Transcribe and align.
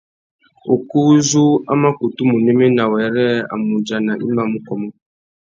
Ukú 0.73 0.99
u 1.13 1.15
zú 1.29 1.45
a 1.71 1.73
mà 1.81 1.89
kutu 1.97 2.21
mù 2.29 2.37
néména 2.45 2.83
wêrê 2.91 3.27
a 3.53 3.53
mù 3.63 3.71
udjana 3.79 4.13
i 4.27 4.27
mà 4.35 4.43
mù 4.51 4.57
kômô. 4.67 4.89